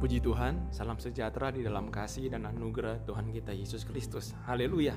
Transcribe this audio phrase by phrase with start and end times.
[0.00, 4.36] Puji Tuhan, salam sejahtera di dalam kasih dan anugerah Tuhan kita Yesus Kristus.
[4.44, 4.96] Haleluya.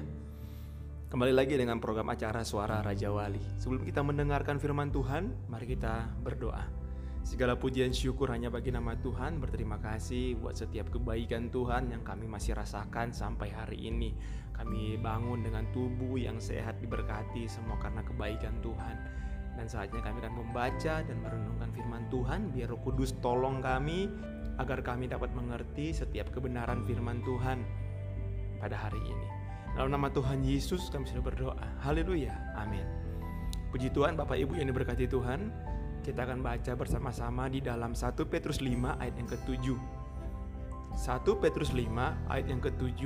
[1.08, 3.40] Kembali lagi dengan program acara Suara Raja Wali.
[3.60, 6.68] Sebelum kita mendengarkan firman Tuhan, mari kita berdoa.
[7.28, 9.40] Segala pujian syukur hanya bagi nama Tuhan.
[9.44, 14.16] Berterima kasih buat setiap kebaikan Tuhan yang kami masih rasakan sampai hari ini.
[14.56, 18.96] Kami bangun dengan tubuh yang sehat diberkati semua karena kebaikan Tuhan.
[19.58, 24.06] Dan saatnya kami akan membaca dan merenungkan firman Tuhan biar Roh Kudus tolong kami
[24.62, 27.66] agar kami dapat mengerti setiap kebenaran firman Tuhan
[28.62, 29.28] pada hari ini.
[29.78, 31.68] Dalam nama Tuhan Yesus kami sudah berdoa.
[31.86, 32.34] Haleluya.
[32.58, 32.86] Amin.
[33.70, 35.54] Puji Tuhan Bapak Ibu yang diberkati Tuhan.
[36.02, 39.66] Kita akan baca bersama-sama di dalam 1 Petrus 5 ayat yang ke-7.
[40.98, 41.86] 1 Petrus 5
[42.32, 43.02] ayat yang ke-7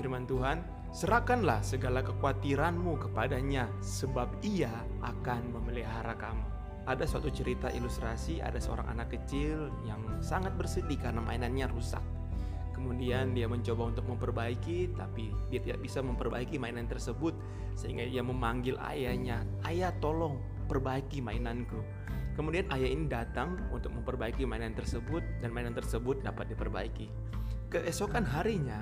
[0.00, 0.58] firman Tuhan,
[0.90, 4.72] serahkanlah segala kekhawatiranmu kepadanya sebab ia
[5.04, 11.20] akan memelihara kamu ada suatu cerita ilustrasi ada seorang anak kecil yang sangat bersedih karena
[11.20, 12.00] mainannya rusak.
[12.72, 17.36] Kemudian dia mencoba untuk memperbaiki tapi dia tidak bisa memperbaiki mainan tersebut
[17.76, 21.76] sehingga dia memanggil ayahnya, "Ayah, tolong perbaiki mainanku."
[22.38, 27.10] Kemudian ayah ini datang untuk memperbaiki mainan tersebut dan mainan tersebut dapat diperbaiki.
[27.68, 28.78] Keesokan harinya,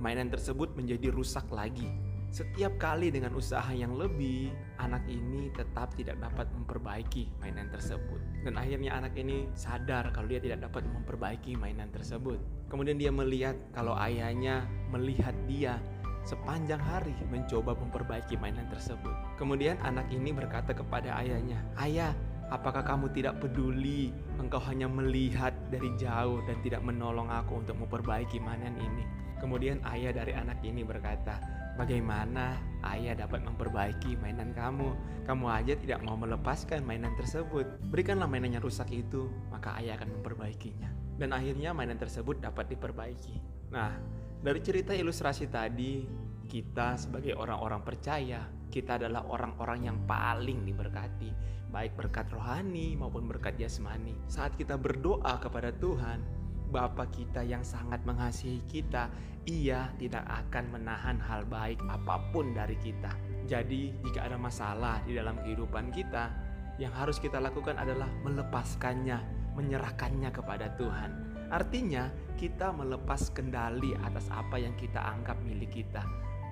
[0.00, 1.86] mainan tersebut menjadi rusak lagi
[2.30, 8.22] setiap kali dengan usaha yang lebih, anak ini tetap tidak dapat memperbaiki mainan tersebut.
[8.46, 12.38] Dan akhirnya anak ini sadar kalau dia tidak dapat memperbaiki mainan tersebut.
[12.70, 14.62] Kemudian dia melihat kalau ayahnya
[14.94, 15.82] melihat dia
[16.22, 19.34] sepanjang hari mencoba memperbaiki mainan tersebut.
[19.34, 22.14] Kemudian anak ini berkata kepada ayahnya, "Ayah,
[22.50, 24.10] apakah kamu tidak peduli?
[24.36, 29.06] Engkau hanya melihat dari jauh dan tidak menolong aku untuk memperbaiki mainan ini."
[29.40, 31.40] Kemudian ayah dari anak ini berkata,
[31.80, 32.60] Bagaimana
[32.92, 34.92] ayah dapat memperbaiki mainan kamu?
[35.24, 37.64] Kamu aja tidak mau melepaskan mainan tersebut.
[37.88, 40.92] Berikanlah mainan yang rusak itu, maka ayah akan memperbaikinya.
[41.16, 43.40] Dan akhirnya mainan tersebut dapat diperbaiki.
[43.72, 43.96] Nah,
[44.44, 46.04] dari cerita ilustrasi tadi,
[46.50, 48.42] kita sebagai orang-orang percaya,
[48.74, 51.30] kita adalah orang-orang yang paling diberkati,
[51.70, 54.18] baik berkat rohani maupun berkat jasmani.
[54.26, 59.10] Saat kita berdoa kepada Tuhan, Bapa kita yang sangat mengasihi kita,
[59.46, 63.10] ia tidak akan menahan hal baik apa pun dari kita.
[63.50, 66.30] Jadi, jika ada masalah di dalam kehidupan kita,
[66.78, 69.18] yang harus kita lakukan adalah melepaskannya,
[69.58, 71.10] menyerahkannya kepada Tuhan.
[71.50, 72.06] Artinya,
[72.38, 76.06] kita melepas kendali atas apa yang kita anggap milik kita,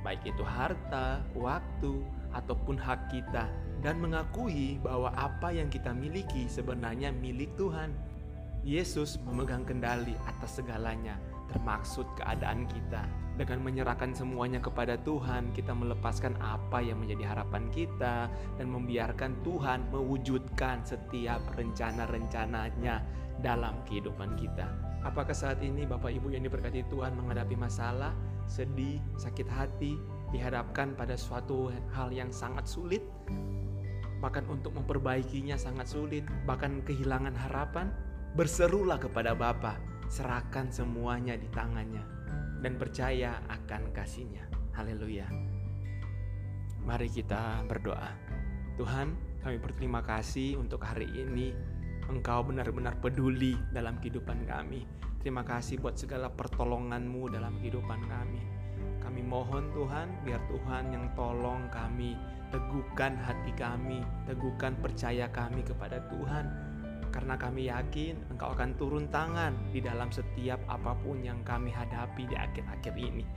[0.08, 2.00] baik itu harta, waktu,
[2.32, 3.44] ataupun hak kita,
[3.84, 7.92] dan mengakui bahwa apa yang kita miliki sebenarnya milik Tuhan.
[8.64, 11.20] Yesus memegang kendali atas segalanya,
[11.52, 13.04] termaksud keadaan kita.
[13.36, 19.92] Dengan menyerahkan semuanya kepada Tuhan, kita melepaskan apa yang menjadi harapan kita dan membiarkan Tuhan
[19.92, 23.04] mewujudkan setiap rencana-rencananya
[23.44, 24.72] dalam kehidupan kita.
[25.06, 28.10] Apakah saat ini Bapak Ibu yang diberkati Tuhan menghadapi masalah,
[28.48, 30.00] sedih, sakit hati,
[30.32, 33.04] dihadapkan pada suatu hal yang sangat sulit?
[34.18, 37.94] Bahkan untuk memperbaikinya sangat sulit, bahkan kehilangan harapan?
[38.34, 39.78] Berserulah kepada Bapa,
[40.10, 42.02] serahkan semuanya di tangannya,
[42.64, 44.48] dan percaya akan kasihnya.
[44.74, 45.28] Haleluya.
[46.82, 48.10] Mari kita berdoa.
[48.80, 51.52] Tuhan, kami berterima kasih untuk hari ini.
[52.08, 54.88] Engkau benar-benar peduli dalam kehidupan kami.
[55.28, 58.40] Terima kasih buat segala pertolonganmu dalam kehidupan kami.
[58.96, 62.16] Kami mohon Tuhan, biar Tuhan yang tolong kami,
[62.48, 66.48] teguhkan hati kami, teguhkan percaya kami kepada Tuhan
[67.12, 72.24] karena kami yakin Engkau akan turun tangan di dalam setiap apa pun yang kami hadapi
[72.24, 73.28] di akhir-akhir ini.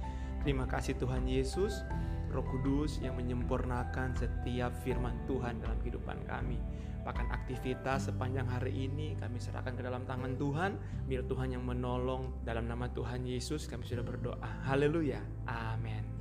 [0.47, 1.83] Terima kasih Tuhan Yesus,
[2.31, 6.57] Roh Kudus yang menyempurnakan setiap firman Tuhan dalam kehidupan kami.
[7.01, 10.77] Bahkan aktivitas sepanjang hari ini kami serahkan ke dalam tangan Tuhan.
[11.09, 14.49] Biar Tuhan yang menolong dalam nama Tuhan Yesus kami sudah berdoa.
[14.69, 15.19] Haleluya.
[15.49, 16.20] Amin.